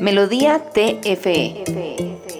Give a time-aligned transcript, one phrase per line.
[0.00, 1.64] Melodía TFE,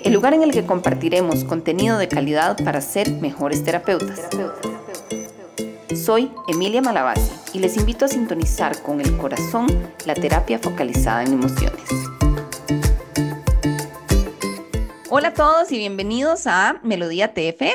[0.05, 4.29] el lugar en el que compartiremos contenido de calidad para ser mejores terapeutas.
[5.95, 9.67] Soy Emilia Malavasi y les invito a sintonizar con el corazón
[10.07, 11.89] la terapia focalizada en emociones.
[15.11, 17.75] Hola a todos y bienvenidos a Melodía TFE.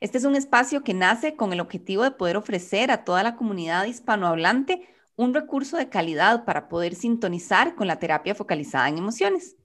[0.00, 3.36] Este es un espacio que nace con el objetivo de poder ofrecer a toda la
[3.36, 4.86] comunidad hispanohablante
[5.16, 9.56] un recurso de calidad para poder sintonizar con la terapia focalizada en emociones.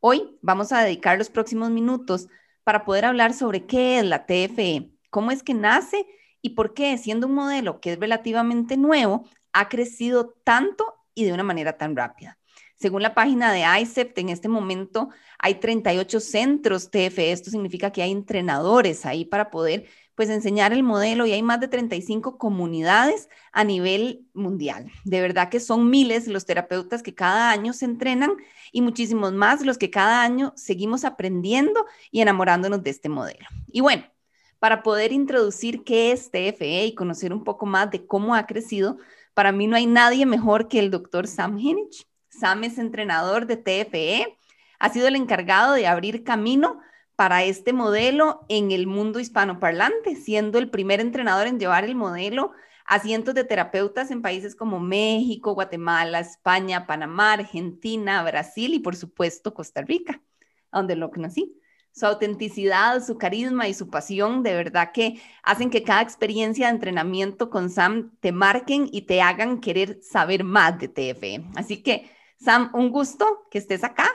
[0.00, 2.28] Hoy vamos a dedicar los próximos minutos
[2.62, 6.06] para poder hablar sobre qué es la TFE, cómo es que nace
[6.40, 11.32] y por qué, siendo un modelo que es relativamente nuevo, ha crecido tanto y de
[11.32, 12.38] una manera tan rápida.
[12.76, 15.08] Según la página de ICEPT, en este momento
[15.38, 17.32] hay 38 centros TFE.
[17.32, 21.60] Esto significa que hay entrenadores ahí para poder pues enseñar el modelo y hay más
[21.60, 24.90] de 35 comunidades a nivel mundial.
[25.04, 28.34] De verdad que son miles los terapeutas que cada año se entrenan
[28.72, 33.46] y muchísimos más los que cada año seguimos aprendiendo y enamorándonos de este modelo.
[33.68, 34.04] Y bueno,
[34.58, 38.98] para poder introducir qué es TFE y conocer un poco más de cómo ha crecido,
[39.34, 42.06] para mí no hay nadie mejor que el doctor Sam Hinich.
[42.30, 44.38] Sam es entrenador de TFE,
[44.78, 46.80] ha sido el encargado de abrir camino
[47.16, 52.52] para este modelo en el mundo hispanoparlante, siendo el primer entrenador en llevar el modelo
[52.86, 58.96] a cientos de terapeutas en países como México, Guatemala, España, Panamá, Argentina, Brasil y por
[58.96, 60.20] supuesto Costa Rica,
[60.72, 61.60] donde lo conocí.
[61.92, 66.72] Su autenticidad, su carisma y su pasión de verdad que hacen que cada experiencia de
[66.72, 71.44] entrenamiento con Sam te marquen y te hagan querer saber más de TFE.
[71.54, 74.10] Así que, Sam, un gusto que estés acá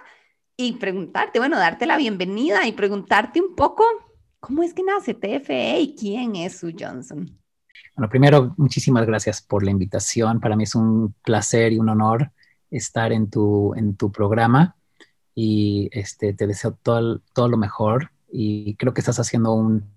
[0.61, 3.85] y preguntarte, bueno, darte la bienvenida y preguntarte un poco
[4.41, 7.39] cómo es que nace TFE y quién es Sue Johnson.
[7.95, 10.41] Bueno, primero, muchísimas gracias por la invitación.
[10.41, 12.33] Para mí es un placer y un honor
[12.69, 14.75] estar en tu, en tu programa
[15.33, 19.89] y este, te deseo todo, todo lo mejor y creo que estás haciendo un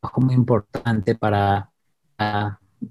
[0.00, 1.70] trabajo muy importante para,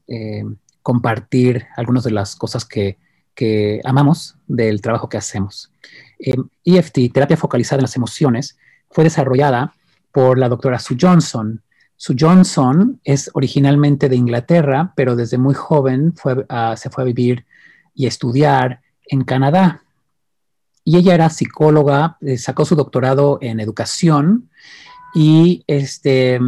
[0.05, 0.43] eh,
[0.83, 2.99] compartir algunas de las cosas que
[3.35, 5.71] que amamos del trabajo que hacemos.
[6.19, 8.57] EFT, em, terapia focalizada en las emociones,
[8.89, 9.73] fue desarrollada
[10.11, 11.61] por la doctora Sue Johnson.
[11.97, 16.13] Sue Johnson es originalmente de Inglaterra, pero desde muy joven
[16.75, 17.45] se fue a vivir
[17.95, 19.81] y estudiar en Canadá.
[20.85, 24.49] Y ella era psicóloga, eh, sacó su doctorado en educación
[25.15, 26.39] y, este,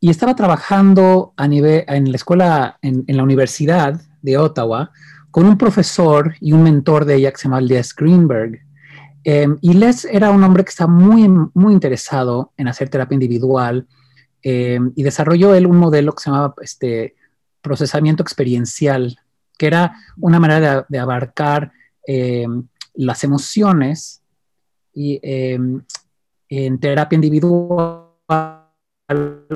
[0.00, 4.90] y estaba trabajando a nivel, en la escuela, en la Universidad de Ottawa,
[5.30, 8.60] con un profesor y un mentor de ella que se llama Les Greenberg.
[9.24, 13.86] Em, y Les era un hombre que estaba muy, muy interesado en hacer terapia individual
[14.42, 17.16] em, y desarrolló él un modelo que se llamaba este,
[17.60, 19.18] procesamiento experiencial,
[19.58, 21.72] que era una manera de, abarcar
[22.06, 24.22] em, las emociones
[24.94, 25.20] y,
[26.50, 28.08] en terapia individual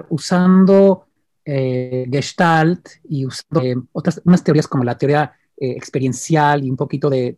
[0.08, 1.06] usando
[1.44, 5.32] eh, Gestalt y usando otras unas teorías como la teoría
[5.62, 7.36] eh, experiencial y un poquito de,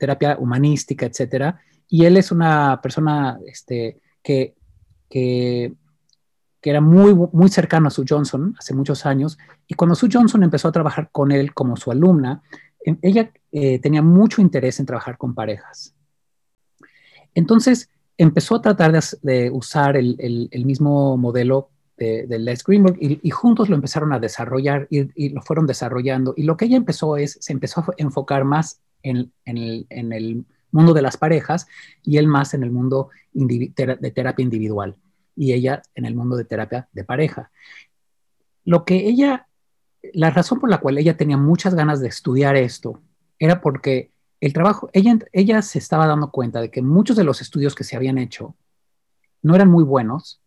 [0.00, 1.60] terapia humanística, etcétera.
[1.86, 4.54] Y él es una persona este, que,
[5.10, 5.74] que,
[6.62, 9.36] era muy, muy cercano a Sue Johnson hace muchos años.
[9.66, 12.40] Y cuando Sue Johnson empezó a trabajar con él como su alumna,
[13.02, 15.94] ella eh, tenía mucho interés en trabajar con parejas.
[17.34, 20.16] Entonces empezó a tratar de, usar el,
[20.50, 25.66] el, mismo modelo de, Les Greenberg y, juntos lo empezaron a desarrollar y, lo fueron
[25.66, 26.34] desarrollando.
[26.36, 31.02] Y lo que ella empezó es, se empezó a enfocar más en, el, mundo de
[31.02, 31.66] las parejas
[32.02, 34.96] y él más en el mundo de terapia individual
[35.36, 37.50] y ella en el mundo de terapia de pareja.
[38.64, 39.48] Lo que ella,
[40.14, 43.00] la razón por la cual ella tenía muchas ganas de estudiar esto
[43.38, 47.40] era porque el trabajo, ella, ella se estaba dando cuenta de que muchos de los
[47.40, 48.56] estudios que se habían hecho
[49.42, 50.41] no eran muy buenos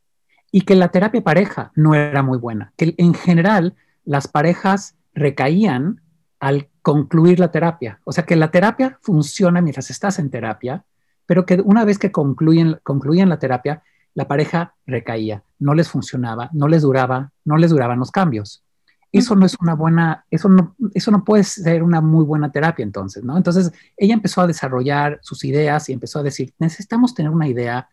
[0.56, 6.00] y que la terapia pareja no era muy buena, que en general las parejas recaían
[6.40, 8.00] al concluir la terapia.
[8.06, 10.86] O sea que la terapia funciona mientras estás en terapia,
[11.25, 16.50] pero que una vez que concluyen, concluían la terapia, la pareja recaía, no les funcionaba,
[16.54, 18.63] no les duraba, no les duraban los cambios.
[19.12, 22.84] Eso no es una buena, eso no, eso no puede ser una muy buena terapia
[22.84, 23.36] entonces, ¿no?
[23.36, 27.90] Entonces ella empezó a desarrollar sus ideas y empezó a decir, necesitamos tener una idea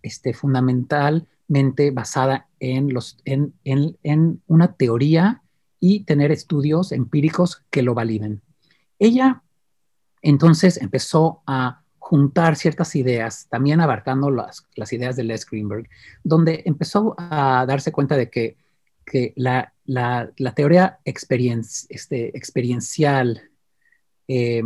[0.00, 2.92] este, fundamental basada en,
[4.46, 5.42] una teoría
[5.80, 8.42] y tener estudios empíricos que lo validen.
[8.98, 9.42] Ella
[10.22, 15.88] entonces empezó a juntar ciertas ideas, también abarcando las, ideas de Les Greenberg,
[16.24, 18.56] donde empezó a darse cuenta de que,
[19.36, 19.72] la,
[20.54, 23.42] teoría este, experiencial
[24.26, 24.62] eh,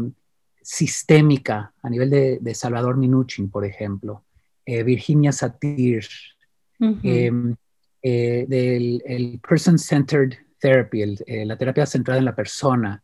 [0.63, 4.25] sistémica a nivel de, Salvador Minuchin, por ejemplo,
[4.65, 6.07] eh, Virginia Satir,
[6.81, 7.55] em,
[8.03, 13.03] eh, del Person-Centered Therapy, la terapia centrada en la persona,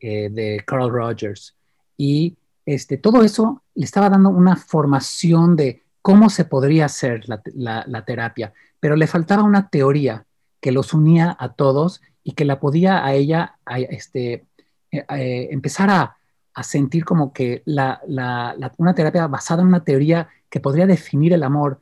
[0.00, 1.56] de Carl Rogers.
[1.96, 2.36] Y
[2.66, 8.52] este, todo eso le estaba dando una formación de cómo se podría hacer la, terapia,
[8.78, 10.24] pero le faltaba una teoría
[10.60, 13.56] que los unía a todos y que la podía a ella
[13.90, 14.46] este,
[14.92, 16.16] eh, eh, empezar a,
[16.62, 21.80] sentir como que una terapia basada en una teoría que podría definir el amor.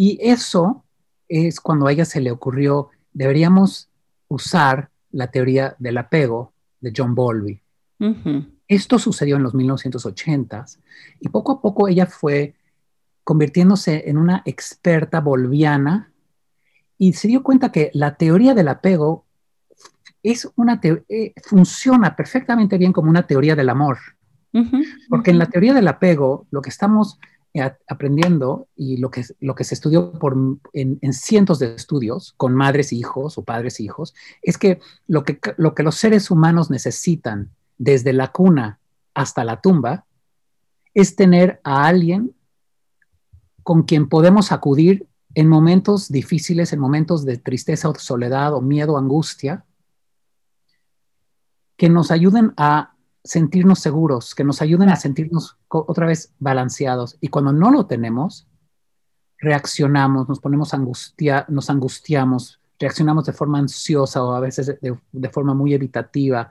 [0.00, 0.84] Y eso
[1.28, 3.88] es cuando a ella se le ocurrió, deberíamos
[4.28, 7.60] usar la teoría del apego de John Bowlby.
[8.68, 10.78] Esto sucedió en los 1980s
[11.18, 12.54] y poco a poco ella fue
[13.24, 16.12] convirtiéndose en una experta boliviana
[16.96, 19.24] y se dio cuenta que la teoría del apego
[20.22, 23.98] es una eh, funciona perfectamente bien como una teoría del amor.
[25.08, 27.18] Porque en la teoría del apego, lo que estamos
[27.60, 30.36] aprendiendo y lo que, lo que se estudió por,
[30.72, 35.24] en, cientos de estudios con madres y hijos o padres y hijos, es que lo,
[35.24, 38.78] que lo que los seres humanos necesitan desde la cuna
[39.14, 40.04] hasta la tumba
[40.94, 42.34] es tener a alguien
[43.62, 48.96] con quien podemos acudir en momentos difíciles, en momentos de tristeza o soledad o miedo,
[48.96, 49.64] angustia,
[51.76, 57.16] que nos ayuden a sentirnos seguros, que nos ayuden a sentirnos otra vez balanceados.
[57.20, 58.46] Y cuando no lo tenemos,
[59.38, 65.54] reaccionamos, nos ponemos angustia, nos angustiamos, reaccionamos de forma ansiosa o a veces de, forma
[65.54, 66.50] muy evitativa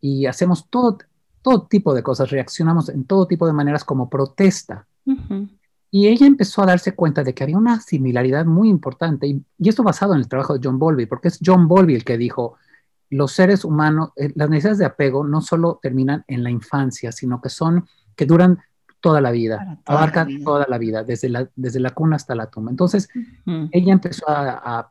[0.00, 0.98] y hacemos todo,
[1.42, 4.86] todo tipo de cosas, reaccionamos en todo tipo de maneras como protesta.
[5.90, 9.82] Y ella empezó a darse cuenta de que había una similaridad muy importante, y, esto
[9.82, 12.56] basado en el trabajo de John Bowlby, porque es John Bowlby el que dijo,
[13.10, 17.40] los seres humanos, eh, las necesidades de apego no solo terminan en la infancia, sino
[17.40, 18.58] que son, que duran
[19.00, 22.70] toda la vida, abarcan toda la vida, desde la, desde la cuna hasta la tumba.
[22.70, 23.08] Entonces,
[23.70, 24.90] ella empezó a,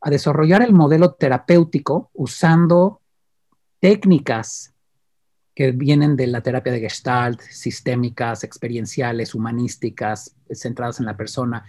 [0.00, 3.00] a desarrollar el modelo terapéutico usando
[3.80, 4.72] técnicas
[5.54, 11.64] que vienen de la terapia de Gestalt, sistémicas, experienciales, humanísticas, centradas en la persona,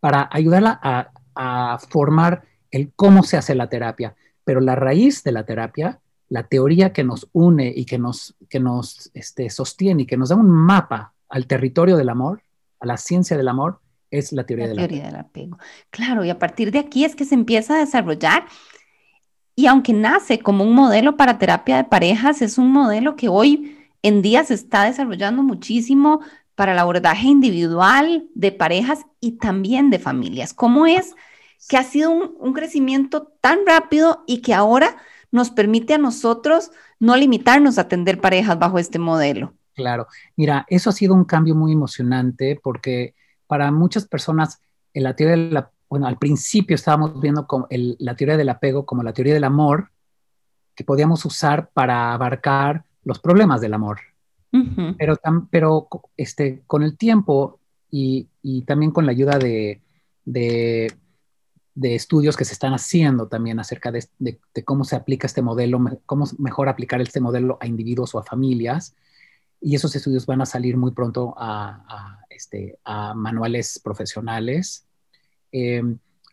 [0.00, 4.16] para ayudarla a, formar el cómo se hace la terapia.
[4.46, 8.60] Pero la raíz de la terapia, la teoría que nos une y que nos, que
[8.60, 12.42] nos este, sostiene y que nos da un mapa al territorio del amor,
[12.78, 13.80] a la ciencia del amor,
[14.12, 15.58] es la teoría, del, teoría del apego.
[15.90, 18.44] Claro, y a partir de aquí es que se empieza a desarrollar
[19.56, 23.76] y aunque nace como un modelo para terapia de parejas, es un modelo que hoy
[24.02, 26.20] en día se está desarrollando muchísimo
[26.54, 30.54] para el abordaje individual de parejas y también de familias.
[30.54, 31.16] ¿Cómo es
[31.68, 34.96] que ha sido un, crecimiento tan rápido y que ahora
[35.30, 36.70] nos permite a nosotros
[37.00, 39.54] no limitarnos a atender parejas bajo este modelo?
[39.74, 40.06] Claro,
[40.36, 43.14] mira, eso ha sido un cambio muy emocionante porque
[43.46, 44.60] para muchas personas
[44.94, 49.02] en la teoría de la bueno, al principio estábamos viendo la teoría del apego como
[49.02, 49.90] la teoría del amor
[50.74, 54.00] que podíamos usar para abarcar los problemas del amor.
[54.98, 55.18] Pero,
[55.50, 57.60] pero este, con el tiempo
[57.90, 58.28] y,
[58.66, 59.82] también con la ayuda de,
[61.82, 64.08] estudios que se están haciendo también acerca de,
[64.64, 68.94] cómo se aplica este modelo, cómo mejor aplicar este modelo a individuos o a familias.
[69.60, 74.86] Y esos estudios van a salir muy pronto a, este, a manuales profesionales
[75.52, 75.82] eh,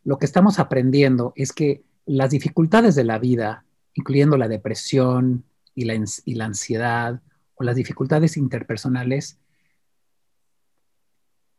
[0.04, 3.64] lo que estamos aprendiendo es que las dificultades de la vida,
[3.94, 7.22] incluyendo la depresión y la, y la ansiedad
[7.56, 9.40] o las dificultades interpersonales,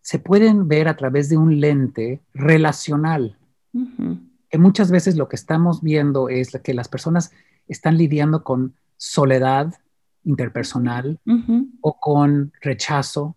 [0.02, 3.38] se pueden ver a través de un lente relacional.
[4.54, 7.32] Que muchas veces lo que estamos viendo es que las personas
[7.66, 9.74] están lidiando con soledad
[10.22, 11.18] interpersonal
[11.80, 13.34] o con rechazo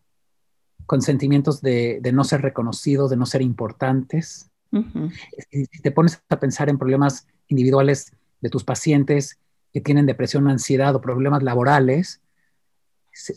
[0.85, 4.51] con sentimientos de, no ser reconocidos, de no ser importantes.
[5.49, 9.39] Si te pones a pensar en problemas individuales de tus pacientes
[9.73, 12.21] que tienen depresión, ansiedad o problemas laborales,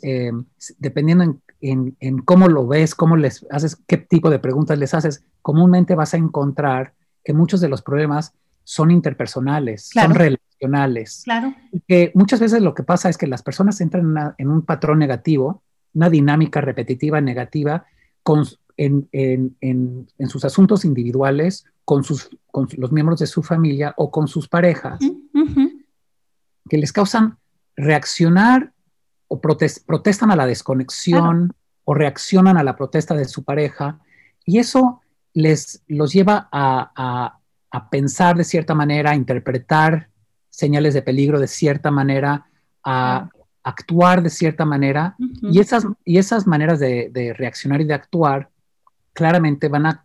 [0.02, 0.32] eh,
[0.76, 5.94] dependiendo en, cómo lo ves, cómo les haces, qué tipo de preguntas les haces, comúnmente
[5.94, 6.92] vas a encontrar
[7.24, 8.32] que muchos de los problemas
[8.64, 11.22] son interpersonales, son relacionales.
[11.24, 11.54] Claro.
[11.72, 14.98] Y que muchas veces lo que pasa es que las personas entran en un patrón
[14.98, 15.62] negativo
[15.94, 17.84] una dinámica repetitiva negativa
[18.76, 22.30] en, sus asuntos individuales, con, sus,
[22.76, 25.00] los miembros de su familia o con sus parejas,
[26.68, 27.38] que les causan
[27.76, 28.72] reaccionar
[29.26, 31.52] o protestan a la desconexión
[31.84, 33.98] o reaccionan a la protesta de su pareja
[34.44, 35.00] y eso
[35.34, 37.36] les los lleva a,
[37.90, 40.08] pensar de cierta manera, a interpretar
[40.48, 42.46] señales de peligro de cierta manera,
[42.84, 43.28] a
[43.62, 48.48] actuar de cierta manera y, esas, y esas maneras de, reaccionar y de actuar
[49.12, 50.04] claramente van a,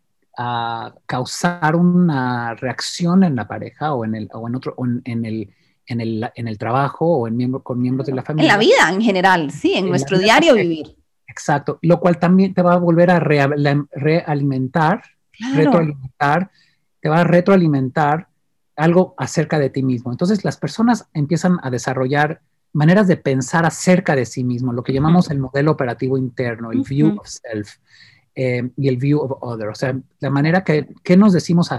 [1.05, 5.50] causar una reacción en la pareja o en el, o en otro, en, el,
[5.86, 8.51] en, el, en el trabajo o en miembro, con miembros de la familia.
[8.51, 10.98] En la vida en general, sí, en, nuestro diario vivir.
[11.25, 15.03] Exacto, lo cual también te va a volver a realimentar,
[15.54, 16.51] retroalimentar,
[17.01, 18.27] te va a retroalimentar
[18.75, 20.12] algo acerca de ti mismo.
[20.12, 22.42] Entonces las personas empiezan a desarrollar
[22.74, 26.82] maneras de pensar acerca de sí mismo, lo que llamamos el modelo operativo interno, el
[26.82, 27.77] view of self
[28.36, 29.70] eh, y el view of other.
[29.70, 31.70] O sea, la manera que, nos decimos,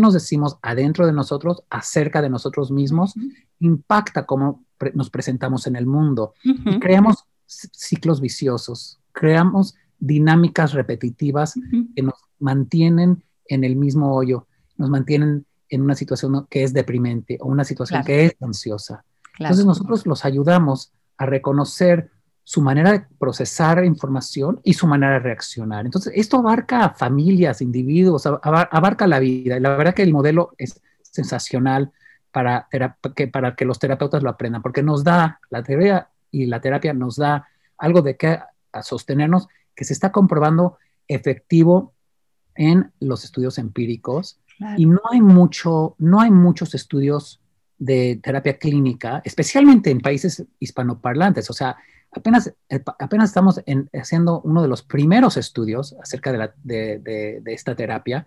[0.00, 3.14] nos decimos adentro de nosotros acerca de nosotros mismos
[3.60, 6.34] impacta cómo nos presentamos en el mundo.
[6.42, 11.54] Y creamos ciclos viciosos, creamos dinámicas repetitivas
[11.94, 17.38] que nos mantienen en el mismo hoyo, nos mantienen en una situación que es deprimente
[17.40, 19.04] o una situación que es ansiosa.
[19.38, 22.10] Entonces nosotros los ayudamos a reconocer
[22.48, 25.84] su manera de procesar información y su manera de reaccionar.
[25.84, 29.60] Entonces, esto abarca a familias, individuos, abarca la vida.
[29.60, 31.92] La verdad que el modelo es sensacional
[32.32, 32.66] para
[33.14, 36.94] que, para que los terapeutas lo aprendan, porque nos da, la teoría y la terapia
[36.94, 38.38] nos da algo de qué
[38.82, 41.92] sostenernos que se está comprobando efectivo
[42.58, 44.38] en los estudios empíricos.
[44.76, 47.40] Y no hay, mucho, no hay muchos estudios
[47.78, 51.48] de terapia clínica, especialmente en países hispanoparlantes.
[51.48, 51.76] O sea,
[52.10, 53.62] apenas, eh, apenas estamos
[53.92, 58.26] haciendo uno de los primeros estudios acerca de, la, de, de, esta terapia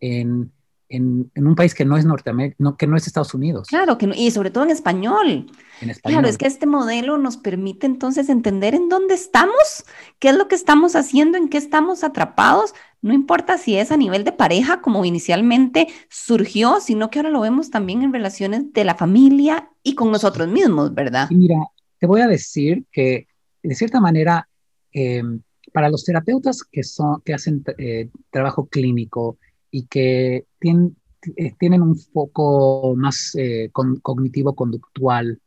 [0.00, 0.50] en,
[0.88, 3.68] en, en, un país que no es Norteamérica, no, que no es Estados Unidos.
[3.68, 5.46] Claro, que y sobre todo en español.
[5.80, 6.18] en español.
[6.18, 9.84] Claro, es que este modelo nos permite entonces entender en dónde estamos,
[10.18, 13.96] qué es lo que estamos haciendo, en qué estamos atrapados, no importa si es a
[13.96, 18.84] nivel de pareja, como inicialmente surgió, sino que ahora lo vemos también en relaciones de
[18.84, 21.28] la familia y con nosotros mismos, ¿verdad?
[21.30, 21.56] mira,
[21.98, 23.28] te voy a decir que,
[23.62, 24.48] de cierta manera,
[24.92, 25.22] eh,
[25.72, 29.38] para los terapeutas que, son, que hacen eh, trabajo clínico
[29.70, 30.96] y que tienen,
[31.36, 33.36] eh, tienen un foco más
[34.02, 35.40] cognitivo-conductual,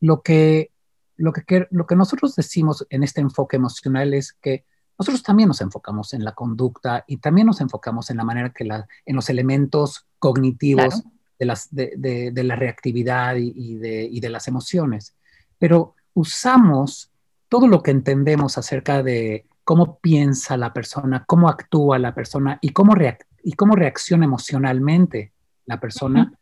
[0.00, 0.70] lo, que,
[1.16, 4.64] lo, que, lo que nosotros decimos en este enfoque emocional es que
[4.98, 8.64] nosotros también nos enfocamos en la conducta y también nos enfocamos en la manera que
[8.64, 11.02] la, en los elementos cognitivos
[11.38, 15.16] de, las, de, de, la reactividad y, de, y, de, las emociones.
[15.58, 17.10] Pero usamos
[17.48, 22.70] todo lo que entendemos acerca de cómo piensa la persona, cómo actúa la persona y
[22.70, 22.94] cómo,
[23.42, 25.32] y cómo reacciona emocionalmente
[25.66, 26.32] la persona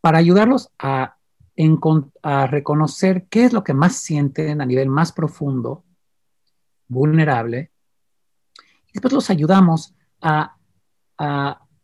[0.00, 1.16] para ayudarlos a,
[2.22, 5.84] a reconocer qué es lo que más sienten a nivel más profundo,
[6.86, 7.70] vulnerable,
[8.98, 10.54] después los ayudamos a,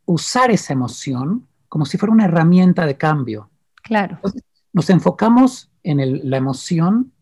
[0.06, 3.50] usar esa emoción como si fuera una herramienta de cambio.
[3.82, 4.20] Claro.
[4.72, 7.12] nos enfocamos en la emoción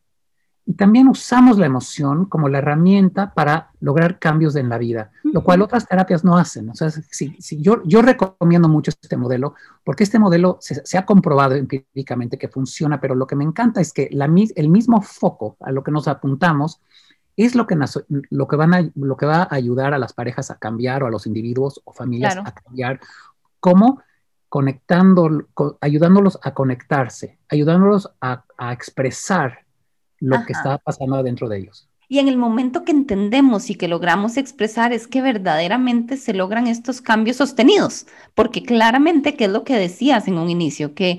[0.67, 5.43] y también usamos la emoción como la herramienta para lograr cambios en la vida, lo
[5.43, 6.69] cual otras terapias no hacen.
[6.71, 11.55] O sea, si, yo, yo, recomiendo mucho este modelo porque este modelo se, ha comprobado
[11.55, 15.73] empíricamente que funciona, pero lo que me encanta es que la, el mismo foco a
[15.73, 16.81] lo que nos apuntamos
[17.37, 17.77] es lo que,
[18.31, 21.07] lo, que van a, lo que va a ayudar a las parejas a cambiar o
[21.07, 23.01] a los individuos o familias a cambiar,
[23.61, 24.03] como
[24.49, 25.47] conectando,
[25.81, 29.61] ayudándolos a conectarse, ayudándolos a, expresar
[30.21, 31.89] lo que está pasando adentro de ellos.
[32.07, 36.67] Y en el momento que entendemos y que logramos expresar es que verdaderamente se logran
[36.67, 41.19] estos cambios sostenidos, porque claramente, que es lo que decías en un inicio, que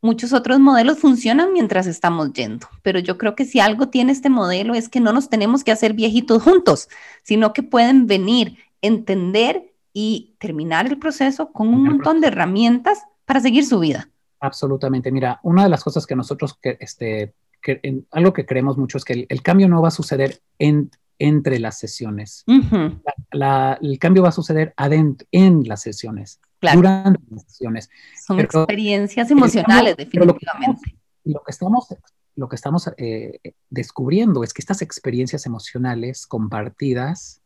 [0.00, 4.30] Muchos otros modelos funcionan mientras estamos yendo, pero yo creo que si algo tiene este
[4.30, 6.88] modelo es que no nos tenemos que hacer viejitos juntos,
[7.24, 13.40] sino que pueden venir, entender y terminar el proceso con un montón de herramientas para
[13.40, 14.08] seguir su vida.
[14.38, 15.10] Absolutamente.
[15.10, 19.04] Mira, una de las cosas que nosotros, que, este, que, algo que creemos mucho es
[19.04, 22.44] que el, cambio no va a suceder en, entre las sesiones.
[22.46, 27.90] el cambio va a suceder adentro, en las sesiones durante las sesiones.
[28.26, 30.96] Son experiencias emocionales, definitivamente.
[31.24, 31.94] Lo que estamos,
[32.36, 37.42] lo que estamos eh, descubriendo es que estas experiencias emocionales compartidas,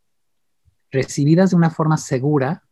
[0.91, 2.63] recibidas de una forma segura,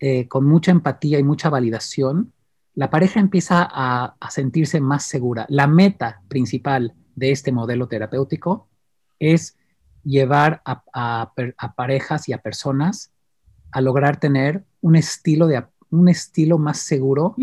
[0.00, 2.32] eh, con mucha empatía y mucha validación,
[2.74, 5.44] la pareja empieza a, sentirse más segura.
[5.48, 8.68] La meta principal de este modelo terapéutico
[9.18, 9.58] es
[10.04, 11.32] llevar a
[11.76, 13.11] parejas y a personas
[13.72, 17.34] a lograr tener un estilo, de, un estilo más seguro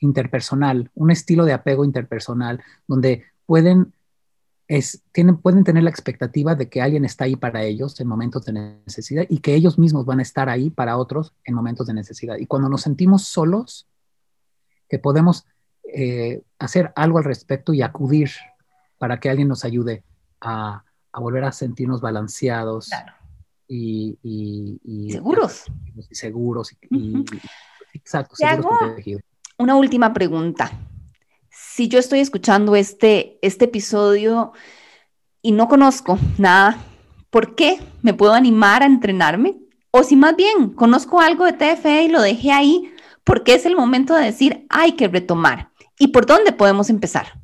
[0.00, 3.92] interpersonal, un estilo de apego interpersonal, donde pueden,
[4.68, 8.44] es, tienen, pueden tener la expectativa de que alguien está ahí para ellos en momentos
[8.44, 11.94] de necesidad y que ellos mismos van a estar ahí para otros en momentos de
[11.94, 12.36] necesidad.
[12.38, 13.86] Y cuando nos sentimos solos,
[14.88, 15.46] que podemos
[15.92, 18.30] eh, hacer algo al respecto y acudir
[18.98, 20.04] para que alguien nos ayude
[20.40, 22.90] a, volver a sentirnos balanceados
[23.68, 25.64] y, seguros.
[26.10, 26.76] Y seguros.
[27.92, 28.34] exacto,
[29.58, 30.72] una última pregunta.
[31.50, 34.52] Si yo estoy escuchando este, este episodio
[35.42, 36.78] y no conozco nada,
[37.30, 39.56] ¿por qué me puedo animar a entrenarme?
[39.90, 42.92] O si más bien conozco algo de TFE y lo dejé ahí,
[43.22, 45.70] ¿por qué es el momento de decir hay que retomar?
[45.98, 47.40] ¿Y por dónde podemos empezar?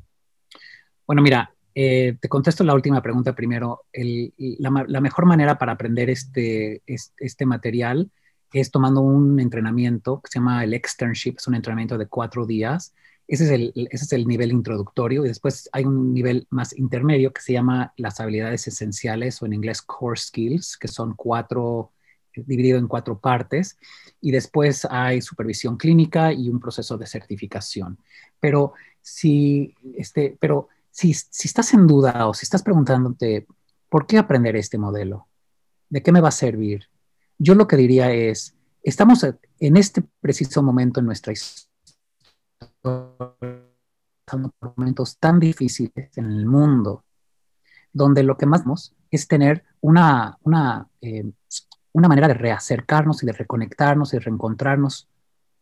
[1.07, 3.85] Bueno, mira, eh, te contesto la última pregunta primero.
[3.93, 8.11] la, mejor manera para aprender este, este, material
[8.53, 12.93] es tomando un entrenamiento que se llama el externship, es un entrenamiento de cuatro días.
[13.27, 17.31] Ese es, el, ese es el nivel introductorio y después hay un nivel más intermedio
[17.31, 21.91] que se llama las habilidades esenciales o en inglés core skills, que son cuatro
[22.33, 23.77] dividido en cuatro partes
[24.21, 27.97] y después hay supervisión clínica y un proceso de certificación.
[28.39, 33.47] Pero si, este, pero si, estás en duda o si estás preguntándote,
[33.89, 35.27] ¿por qué aprender este modelo?
[35.89, 36.89] ¿De qué me va a servir?
[37.37, 39.25] Yo lo que diría es, estamos
[39.59, 41.71] en este preciso momento en nuestra historia
[44.61, 47.03] momentos tan difíciles en el mundo,
[47.91, 48.63] donde lo que más
[49.09, 51.29] es tener una, una eh,
[51.93, 55.09] una manera de reacercarnos y de reconectarnos y reencontrarnos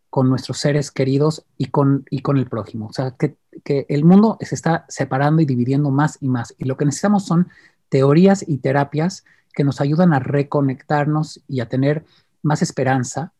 [0.10, 2.88] con nuestros seres queridos y con, y con el prójimo.
[2.88, 6.56] O sea, que, que, el mundo se está separando y dividiendo más y más.
[6.58, 7.50] Y lo que necesitamos son
[7.90, 9.24] teorías y terapias
[9.54, 12.06] que nos ayudan a reconectarnos y a tener
[12.42, 13.34] más esperanza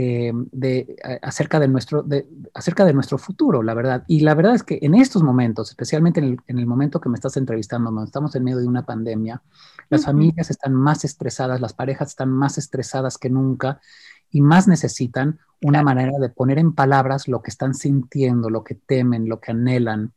[0.00, 2.24] eh, de, acerca, de nuestro, de,
[2.54, 4.04] acerca de nuestro futuro, la verdad.
[4.06, 7.36] Y la verdad es que en estos momentos, especialmente en el, momento que me estás
[7.36, 9.42] entrevistando, donde estamos en medio de una pandemia,
[9.88, 13.80] las familias están más estresadas, las parejas están más estresadas que nunca
[14.30, 18.74] y más necesitan una manera de poner en palabras lo que están sintiendo, lo que
[18.74, 20.12] temen, lo que anhelan.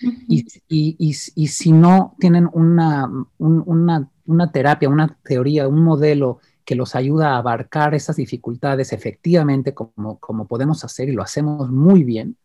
[0.00, 6.40] y, y, y, y, si no tienen una, una, una terapia, una teoría, un modelo
[6.64, 11.70] que los ayuda a abarcar esas dificultades efectivamente como, como podemos hacer y lo hacemos
[11.70, 12.36] muy bien,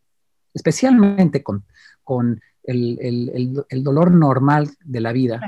[0.54, 1.66] especialmente con,
[2.04, 5.40] con el, el, el, dolor normal de la vida,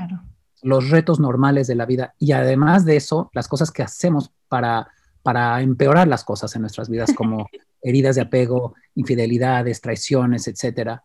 [0.62, 4.88] los retos normales de la vida y además de eso, las cosas que hacemos para,
[5.22, 7.48] para empeorar las cosas en nuestras vidas como
[7.82, 11.04] heridas de apego, infidelidades, traiciones, etcétera.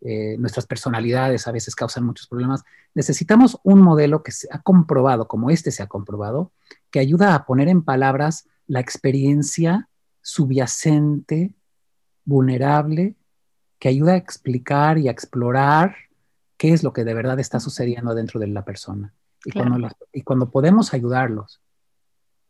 [0.00, 2.62] Eh, nuestras personalidades a veces causan muchos problemas.
[2.94, 6.52] Necesitamos un modelo que se ha comprobado, como este se ha comprobado,
[6.90, 9.88] que ayuda a poner en palabras la experiencia
[10.22, 11.54] subyacente,
[12.24, 13.16] vulnerable,
[13.78, 15.96] que ayuda a explicar y a explorar
[16.56, 19.14] qué es lo que de verdad está sucediendo dentro de la persona.
[19.44, 21.60] Y, cuando, y cuando podemos ayudarlos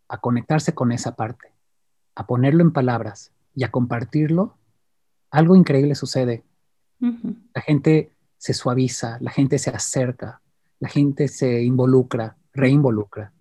[0.09, 1.53] a conectarse con esa parte,
[2.15, 4.57] a ponerlo en palabras y a compartirlo,
[5.31, 6.45] algo increíble sucede
[7.01, 10.41] la gente se suaviza, la gente se acerca,
[10.81, 13.33] la gente se involucra, reinvolucra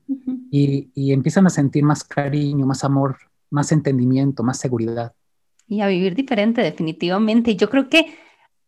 [0.51, 3.17] y, y, empiezan a sentir más cariño, más amor,
[3.49, 5.13] más entendimiento, más seguridad.
[5.67, 7.51] Y a vivir diferente, definitivamente.
[7.51, 8.15] Y yo creo que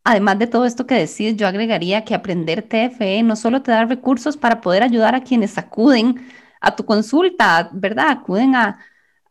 [0.04, 3.86] además de todo esto que decís, yo agregaría que aprender TFE no solo te da
[3.86, 6.20] recursos para poder ayudar a quienes acuden
[6.60, 8.10] a tu consulta, ¿verdad?
[8.10, 8.80] Acuden a,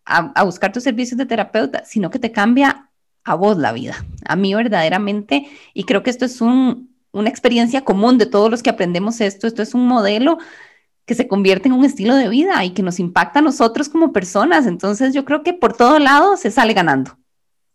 [0.04, 2.88] a, a buscar tus servicios de terapeuta, sino que te cambia
[3.24, 7.84] a vos la vida, a mí verdaderamente, y creo que esto es un, una experiencia
[7.84, 10.38] común de todos los que aprendemos esto, esto es un modelo
[11.04, 14.12] que se convierte en un estilo de vida y que nos impacta a nosotros como
[14.12, 17.18] personas, entonces yo creo que por todo lado se sale ganando.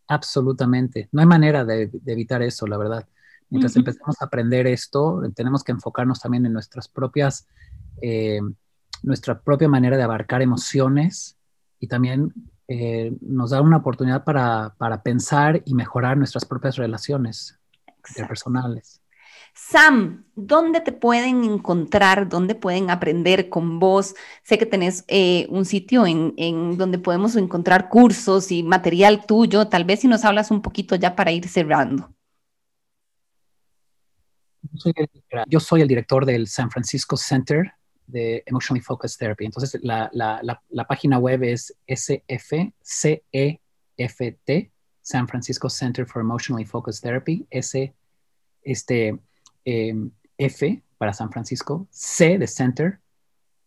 [0.08, 3.08] Absolutamente, no hay manera de, evitar eso, la verdad.
[3.50, 7.48] Mientras empezamos a aprender esto, tenemos que enfocarnos también en nuestras propias,
[8.02, 8.40] eh,
[9.04, 11.38] nuestra propia manera de abarcar emociones
[11.80, 12.34] y también
[12.68, 17.60] eh, nos da una oportunidad para, pensar y mejorar nuestras propias relaciones
[18.10, 19.02] interpersonales.
[19.54, 22.28] Sam, ¿dónde te pueden encontrar?
[22.28, 24.16] ¿Dónde pueden aprender con vos?
[24.44, 29.68] Sé que tenés eh, un sitio en, donde podemos encontrar cursos y material tuyo.
[29.68, 32.12] Tal vez si nos hablas un poquito ya para ir cerrando.
[35.48, 37.74] yo soy el director del San Francisco Center
[38.08, 39.46] de Emotionally Focused Therapy.
[39.46, 43.22] Entonces, la, la, la, página web es SFCEFT,
[45.02, 47.94] San Francisco Center for Emotionally Focused Therapy, S,
[48.64, 49.20] este,
[49.66, 53.00] em, F para San Francisco, C de Center,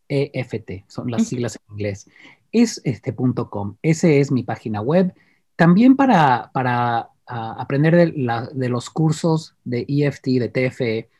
[0.08, 2.08] EFT, son las siglas en inglés.
[2.52, 5.12] Es este punto com, ese es mi página web.
[5.56, 11.10] También para, para aprender de, de, los cursos de EFT, de TFE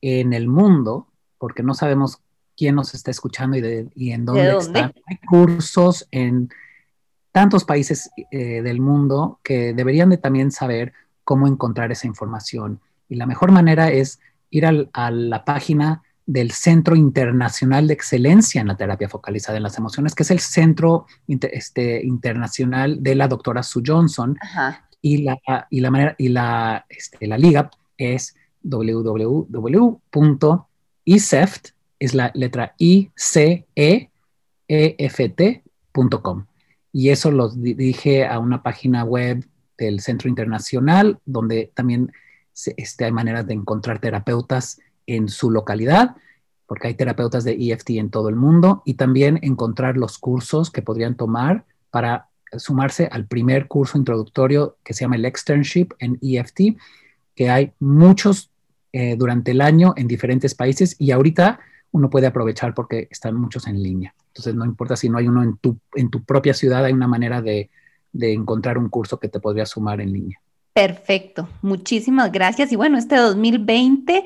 [0.00, 1.08] en el mundo,
[1.38, 2.20] porque no sabemos
[2.56, 4.92] quién nos está escuchando y, en dónde, están.
[5.06, 6.48] Hay cursos en
[7.32, 10.92] tantos países eh, del mundo que deberían de también saber
[11.22, 12.80] cómo encontrar esa información.
[13.08, 18.68] Y la mejor manera es ir a la página del Centro Internacional de Excelencia en
[18.68, 23.62] la Terapia Focalizada en las Emociones, que es el Centro este, Internacional de la doctora
[23.62, 24.36] Sue Johnson.
[25.00, 25.38] Y, la,
[25.70, 29.46] y, la, manera, y la, este, la liga es www.iceft,
[31.98, 34.10] es la letra I, C, E,
[34.68, 36.46] E, F, T.com.
[36.92, 42.12] Y eso lo dije a una página web del Centro Internacional, donde también
[42.76, 46.16] este, hay maneras de encontrar terapeutas en su localidad,
[46.66, 50.82] porque hay terapeutas de EFT en todo el mundo, y también encontrar los cursos que
[50.82, 56.78] podrían tomar para sumarse al primer curso introductorio que se llama el externship en EFT,
[57.34, 58.50] que hay muchos
[58.92, 61.60] eh, durante el año en diferentes países y ahorita
[61.96, 64.14] uno puede aprovechar porque están muchos en línea.
[64.28, 67.08] Entonces no importa si no hay uno en tu, en tu propia ciudad, hay una
[67.08, 67.70] manera de,
[68.12, 70.40] de encontrar un curso que te podría sumar en línea.
[70.72, 72.70] Perfecto, muchísimas gracias.
[72.70, 74.24] Y bueno, este 2020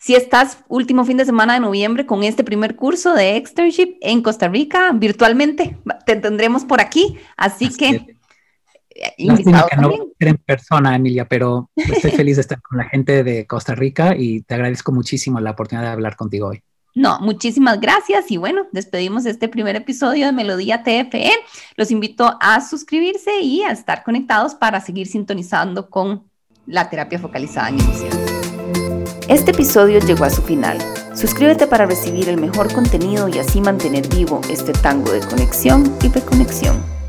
[0.00, 4.22] si estás último fin de semana de noviembre con este primer curso de externship en
[4.22, 7.18] Costa Rica, virtualmente, te tendremos por aquí.
[7.36, 8.16] Así, que...
[9.18, 13.46] Lástima que no en persona, Emilia, pero estoy feliz de estar con la gente de
[13.46, 16.62] Costa Rica y te agradezco muchísimo la oportunidad de hablar contigo hoy.
[16.94, 21.32] No, muchísimas gracias y bueno, despedimos este primer episodio de Melodía TFE.
[21.76, 26.24] Los invito a suscribirse y a estar conectados para seguir sintonizando con
[26.66, 28.30] la terapia focalizada en emociones.
[29.28, 30.78] Este episodio llegó a su final.
[31.14, 36.08] Suscríbete para recibir el mejor contenido y así mantener vivo este tango de conexión y
[36.08, 36.99] reconexión.